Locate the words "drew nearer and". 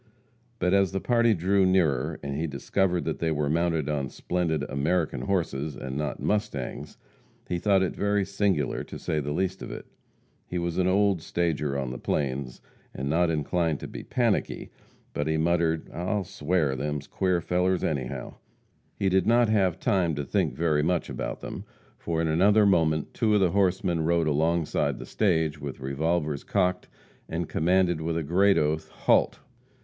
1.35-2.35